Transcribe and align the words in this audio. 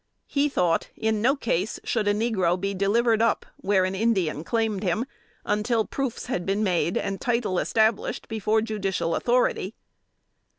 He 0.25 0.49
thought, 0.49 0.89
in 0.97 1.21
no 1.21 1.35
case, 1.35 1.79
should 1.83 2.07
a 2.07 2.13
negro 2.15 2.59
be 2.59 2.73
delivered 2.73 3.21
up, 3.21 3.45
where 3.57 3.87
the 3.87 3.99
Indians 3.99 4.45
claimed 4.47 4.81
him, 4.81 5.05
until 5.45 5.85
proofs 5.85 6.25
had 6.25 6.43
been 6.43 6.63
made 6.63 6.97
and 6.97 7.21
title 7.21 7.59
established 7.59 8.27
before 8.27 8.61
judicial 8.63 9.13
authority. 9.13 9.75